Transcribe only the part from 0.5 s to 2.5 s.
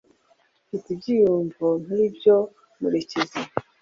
Mfite ibyiyumvo nk'ibyo,